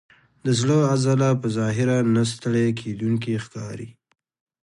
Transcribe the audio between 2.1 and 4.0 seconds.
نه ستړی کېدونکې ښکاري.